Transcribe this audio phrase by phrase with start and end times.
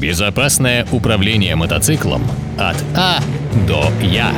[0.00, 2.22] Безопасное управление мотоциклом
[2.56, 3.20] от А
[3.66, 4.32] до Я.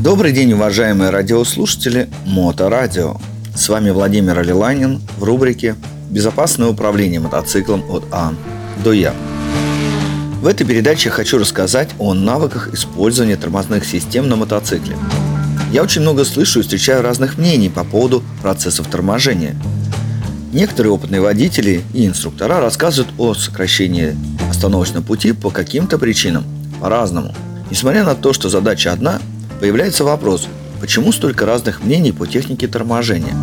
[0.00, 3.18] Добрый день, уважаемые радиослушатели Моторадио.
[3.54, 5.76] С вами Владимир Алиланин в рубрике
[6.10, 8.34] «Безопасное управление мотоциклом от А
[8.82, 9.14] до Я».
[10.40, 14.96] В этой передаче хочу рассказать о навыках использования тормозных систем на мотоцикле.
[15.70, 19.54] Я очень много слышу и встречаю разных мнений по поводу процессов торможения–
[20.52, 24.14] Некоторые опытные водители и инструктора рассказывают о сокращении
[24.50, 26.44] остановочного пути по каким-то причинам,
[26.78, 27.34] по-разному.
[27.70, 29.18] Несмотря на то, что задача одна,
[29.60, 30.46] появляется вопрос,
[30.78, 33.34] почему столько разных мнений по технике торможения.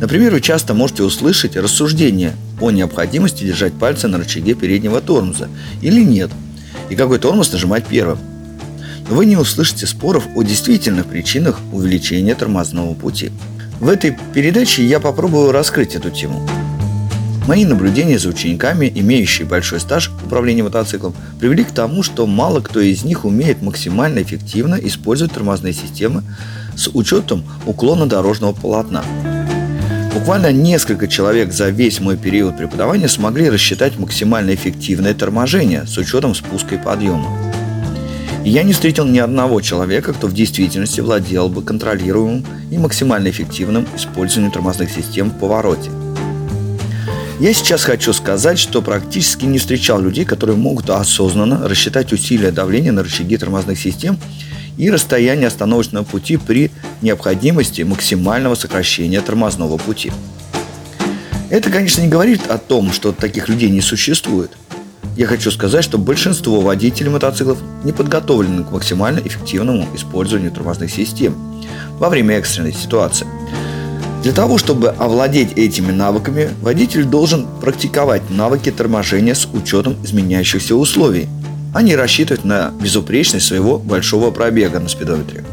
[0.00, 5.48] Например, вы часто можете услышать рассуждение о необходимости держать пальцы на рычаге переднего тормоза
[5.82, 6.30] или нет,
[6.90, 8.18] и какой тормоз нажимать первым.
[9.08, 13.30] Но вы не услышите споров о действительных причинах увеличения тормозного пути.
[13.80, 16.44] В этой передаче я попробую раскрыть эту тему.
[17.46, 22.80] Мои наблюдения за учениками, имеющие большой стаж управления мотоциклом, привели к тому, что мало кто
[22.80, 26.24] из них умеет максимально эффективно использовать тормозные системы
[26.76, 29.04] с учетом уклона дорожного полотна.
[30.12, 36.34] Буквально несколько человек за весь мой период преподавания смогли рассчитать максимально эффективное торможение с учетом
[36.34, 37.28] спуска и подъема.
[38.48, 43.86] Я не встретил ни одного человека, кто в действительности владел бы контролируемым и максимально эффективным
[43.94, 45.90] использованием тормозных систем в повороте.
[47.40, 52.90] Я сейчас хочу сказать, что практически не встречал людей, которые могут осознанно рассчитать усилия давления
[52.90, 54.18] на рычаги тормозных систем
[54.78, 56.70] и расстояние остановочного пути при
[57.02, 60.10] необходимости максимального сокращения тормозного пути.
[61.50, 64.52] Это, конечно, не говорит о том, что таких людей не существует–
[65.16, 71.34] я хочу сказать, что большинство водителей мотоциклов не подготовлены к максимально эффективному использованию тормозных систем
[71.98, 73.26] во время экстренной ситуации.
[74.22, 81.28] Для того, чтобы овладеть этими навыками, водитель должен практиковать навыки торможения с учетом изменяющихся условий,
[81.74, 85.44] а не рассчитывать на безупречность своего большого пробега на спидометре.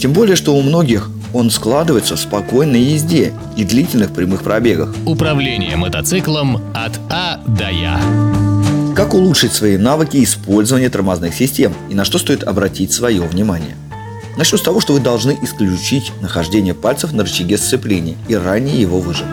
[0.00, 4.94] Тем более, что у многих он складывается в спокойной езде и длительных прямых пробегах.
[5.06, 8.49] Управление мотоциклом от А до Я.
[9.00, 13.74] Как улучшить свои навыки использования тормозных систем и на что стоит обратить свое внимание?
[14.36, 19.00] Начну с того, что вы должны исключить нахождение пальцев на рычаге сцепления и ранее его
[19.00, 19.26] выжим.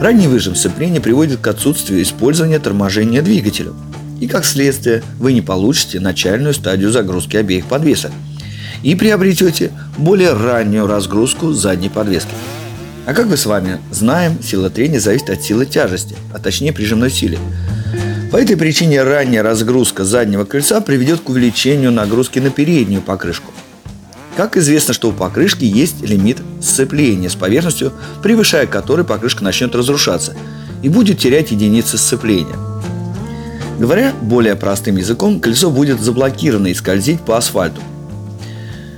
[0.00, 3.70] Ранний выжим сцепления приводит к отсутствию использования торможения двигателя.
[4.20, 8.10] И как следствие вы не получите начальную стадию загрузки обеих подвесок
[8.82, 12.34] и приобретете более раннюю разгрузку задней подвески.
[13.06, 17.12] А как мы с вами знаем, сила трения зависит от силы тяжести, а точнее прижимной
[17.12, 17.38] силе.
[18.30, 23.52] По этой причине ранняя разгрузка заднего крыльца приведет к увеличению нагрузки на переднюю покрышку.
[24.36, 27.92] Как известно, что у покрышки есть лимит сцепления с поверхностью,
[28.22, 30.36] превышая который покрышка начнет разрушаться
[30.82, 32.56] и будет терять единицы сцепления.
[33.78, 37.80] Говоря более простым языком, колесо будет заблокировано и скользить по асфальту.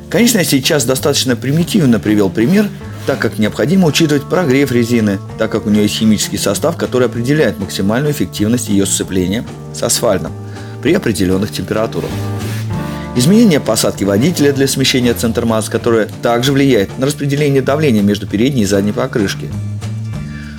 [0.08, 2.66] Конечно, я сейчас достаточно примитивно привел пример–
[3.08, 7.58] так как необходимо учитывать прогрев резины, так как у нее есть химический состав, который определяет
[7.58, 10.30] максимальную эффективность ее сцепления с асфальтом
[10.82, 12.10] при определенных температурах.
[13.16, 18.64] Изменение посадки водителя для смещения центра масс, которое также влияет на распределение давления между передней
[18.64, 19.48] и задней покрышки.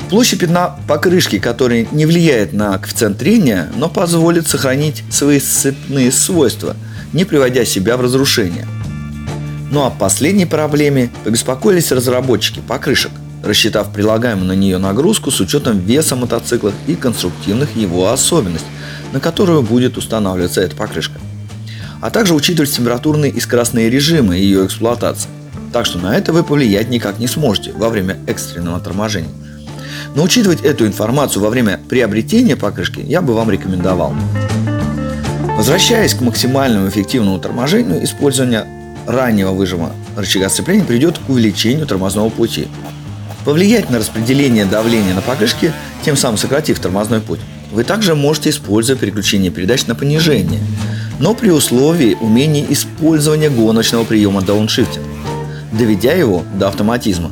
[0.10, 6.76] Площадь пятна покрышки, который не влияет на коэффициент трения, но позволит сохранить свои сцепные свойства,
[7.14, 8.66] не приводя себя в разрушение–
[9.72, 13.12] ну а последней проблеме побеспокоились разработчики покрышек,
[13.44, 18.68] рассчитав прилагаемую на нее нагрузку с учетом веса мотоцикла и конструктивных его особенностей,
[19.14, 21.20] на которую будет устанавливаться эта покрышка.
[22.02, 25.30] А также учитывать температурные и скоростные режимы ее эксплуатации.
[25.72, 29.30] Так что на это вы повлиять никак не сможете во время экстренного торможения.
[30.16, 34.16] Но учитывать эту информацию во время приобретения покрышки я бы вам рекомендовал.
[35.58, 38.66] Возвращаясь к максимальному эффективному торможению, использования
[39.10, 42.68] раннего выжима рычага сцепления приведет к увеличению тормозного пути.
[43.44, 45.74] Повлиять на распределение давления на покрышке,
[46.06, 47.40] тем самым сократив тормозной путь,
[47.72, 50.62] вы также можете использовать переключение передач на понижение,
[51.20, 55.04] но при условии умения использования гоночного приема дауншифтинг,
[55.72, 57.32] доведя его до автоматизма.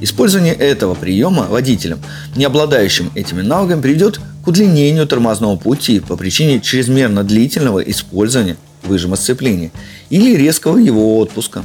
[0.00, 1.98] Использование этого приема водителем,
[2.36, 9.16] не обладающим этими навыками, приведет к удлинению тормозного пути по причине чрезмерно длительного использования выжима
[9.16, 9.70] сцепления
[10.10, 11.64] или резкого его отпуска.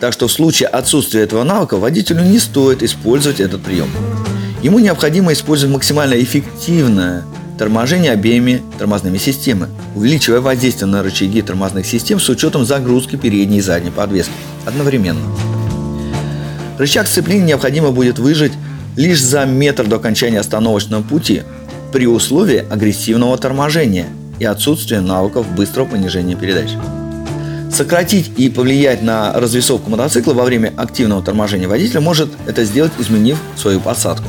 [0.00, 3.88] Так что в случае отсутствия этого навыка водителю не стоит использовать этот прием.
[4.62, 7.24] Ему необходимо использовать максимально эффективное
[7.58, 13.60] торможение обеими тормозными системами, увеличивая воздействие на рычаги тормозных систем с учетом загрузки передней и
[13.60, 14.32] задней подвески
[14.64, 15.20] одновременно.
[16.78, 18.52] Рычаг сцепления необходимо будет выжать
[18.96, 21.42] лишь за метр до окончания остановочного пути
[21.92, 24.06] при условии агрессивного торможения
[24.42, 26.70] и отсутствия навыков быстрого понижения передач.
[27.72, 33.38] Сократить и повлиять на развесовку мотоцикла во время активного торможения водителя может это сделать, изменив
[33.56, 34.26] свою посадку.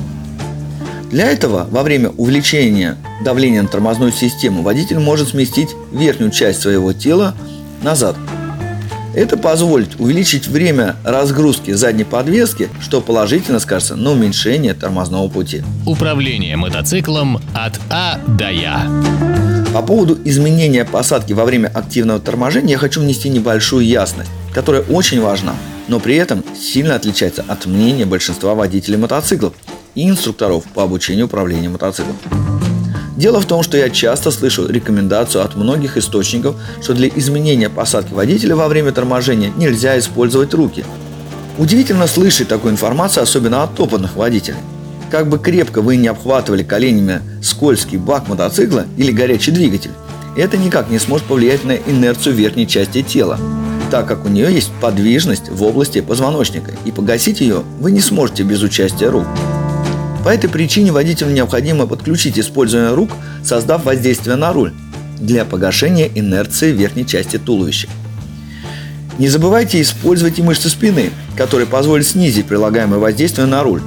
[1.10, 2.96] Для этого во время увеличения
[3.26, 7.34] давления на тормозную систему водитель может сместить верхнюю часть своего тела
[7.82, 8.16] назад.
[9.14, 15.64] Это позволит увеличить время разгрузки задней подвески, что положительно скажется на уменьшение тормозного пути.
[15.86, 18.90] Управление мотоциклом от А до Я.
[19.72, 25.22] По поводу изменения посадки во время активного торможения я хочу внести небольшую ясность, которая очень
[25.22, 25.54] важна,
[25.88, 29.54] но при этом сильно отличается от мнения большинства водителей мотоциклов
[29.94, 32.18] и инструкторов по обучению управлению мотоциклом.
[33.16, 38.14] Дело в том, что я часто слышу рекомендацию от многих источников, что для изменения посадки
[38.14, 40.84] водителя во время торможения нельзя использовать руки.
[41.60, 44.58] Удивительно слышать такую информацию, особенно от опытных водителей.
[45.12, 49.92] Как бы крепко вы не обхватывали коленями скользкий бак мотоцикла или горячий двигатель,
[50.36, 53.38] это никак не сможет повлиять на инерцию верхней части тела,
[53.92, 58.42] так как у нее есть подвижность в области позвоночника, и погасить ее вы не сможете
[58.42, 59.28] без участия рук.
[60.24, 63.12] По этой причине водителю необходимо подключить использование рук,
[63.44, 64.72] создав воздействие на руль
[65.20, 67.90] для погашения инерции верхней части туловища.
[69.20, 73.82] Не забывайте использовать и мышцы спины, которые позволят снизить прилагаемое воздействие на руль.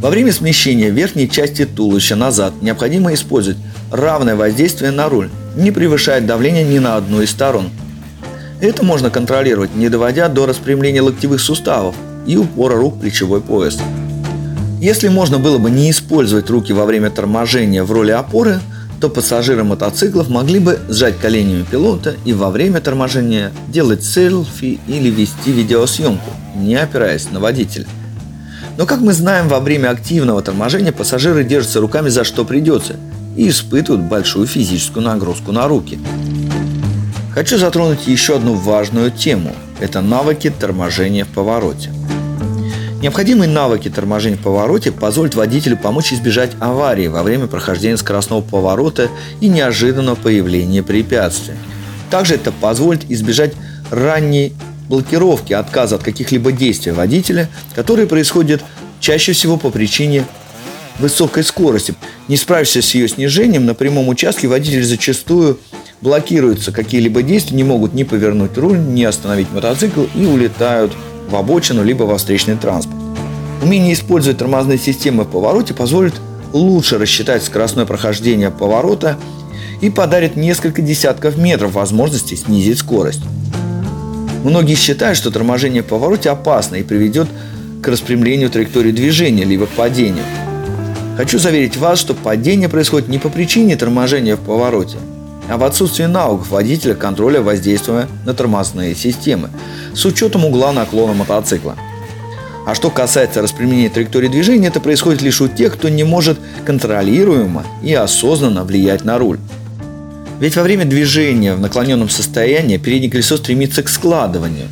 [0.00, 3.58] Во время смещения верхней части туловища назад необходимо использовать
[3.92, 7.70] равное воздействие на руль, не превышая давление ни на одну из сторон.
[8.60, 11.94] Это можно контролировать, не доводя до распрямления локтевых суставов
[12.26, 13.78] и упора рук плечевой пояс.
[14.80, 18.60] Если можно было бы не использовать руки во время торможения в роли опоры,
[19.00, 25.08] то пассажиры мотоциклов могли бы сжать коленями пилота и во время торможения делать селфи или
[25.08, 27.86] вести видеосъемку, не опираясь на водителя.
[28.76, 32.96] Но, как мы знаем, во время активного торможения пассажиры держатся руками за что придется
[33.34, 35.98] и испытывают большую физическую нагрузку на руки.
[37.32, 41.90] Хочу затронуть еще одну важную тему– это навыки торможения в повороте.
[43.06, 49.08] Необходимые навыки торможения в повороте позволят водителю помочь избежать аварии во время прохождения скоростного поворота
[49.40, 51.56] и неожиданного появления препятствия.
[52.10, 53.52] Также это позволит избежать
[53.92, 54.54] ранней
[54.88, 58.64] блокировки, отказа от каких-либо действий водителя, которые происходят
[58.98, 60.24] чаще всего по причине
[60.98, 61.94] высокой скорости.
[62.26, 65.60] Не справившись с ее снижением, на прямом участке водитель зачастую
[66.00, 70.92] блокируются какие-либо действия, не могут ни повернуть руль, ни остановить мотоцикл и улетают
[71.28, 72.96] в обочину либо во встречный транспорт.
[73.62, 76.14] Умение использовать тормозные системы в повороте позволит
[76.52, 79.16] лучше рассчитать скоростное прохождение поворота
[79.80, 83.22] и подарит несколько десятков метров возможности снизить скорость.
[84.44, 87.28] Многие считают, что торможение в повороте опасно и приведет
[87.82, 90.24] к распрямлению траектории движения либо к падению.
[91.16, 94.98] Хочу заверить вас, что падение происходит не по причине торможения в повороте,
[95.48, 99.50] а в отсутствии навыков водителя контроля воздействия на тормозные системы
[99.94, 101.76] с учетом угла наклона мотоцикла.
[102.66, 107.64] А что касается распрямления траектории движения, это происходит лишь у тех, кто не может контролируемо
[107.82, 109.38] и осознанно влиять на руль.
[110.40, 114.66] Ведь во время движения в наклоненном состоянии переднее колесо стремится к складыванию,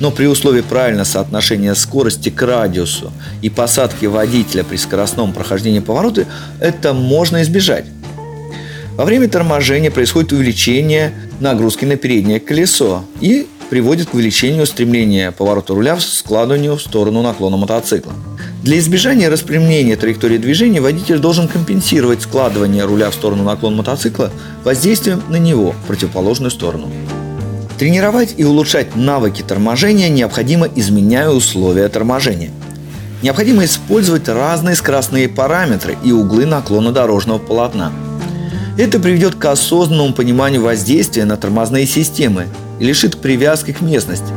[0.00, 6.26] но при условии правильного соотношения скорости к радиусу и посадки водителя при скоростном прохождении поворота
[6.60, 7.86] это можно избежать.
[8.96, 15.74] Во время торможения происходит увеличение нагрузки на переднее колесо и приводит к увеличению стремления поворота
[15.74, 18.14] руля в складыванию в сторону наклона мотоцикла.
[18.62, 24.30] Для избежания распрямления траектории движения водитель должен компенсировать складывание руля в сторону наклона мотоцикла
[24.64, 26.90] воздействием на него в противоположную сторону.
[27.78, 32.50] Тренировать и улучшать навыки торможения необходимо, изменяя условия торможения.
[33.22, 37.92] Необходимо использовать разные скоростные параметры и углы наклона дорожного полотна–
[38.78, 42.46] это приведет к осознанному пониманию воздействия на тормозные системы
[42.78, 44.32] и лишит привязки к местности.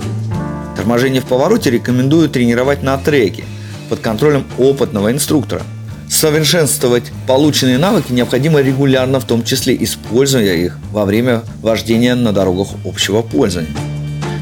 [0.78, 3.44] Торможение в повороте рекомендую тренировать на треке
[3.90, 5.64] под контролем опытного инструктора.
[6.10, 12.70] Совершенствовать полученные навыки необходимо регулярно, в том числе используя их во время вождения на дорогах
[12.86, 13.70] общего пользования.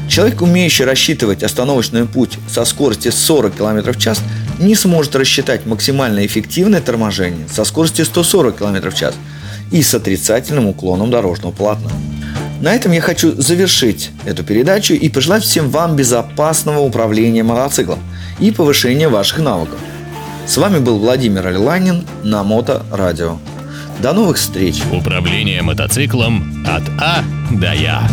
[0.08, 4.22] Человек, умеющий рассчитывать остановочный путь со скоростью 40 км в час,
[4.60, 9.14] не сможет рассчитать максимально эффективное торможение со скоростью 140 км в час–
[9.70, 11.90] и с отрицательным уклоном дорожного полотна.
[12.60, 18.00] На этом я хочу завершить эту передачу и пожелать всем вам безопасного управления мотоциклом
[18.40, 19.78] и повышения ваших навыков.
[20.46, 23.38] С вами был Владимир Алиланин на Мото Радио.
[24.00, 24.82] До новых встреч!
[24.92, 28.08] Управление мотоциклом от А до Я.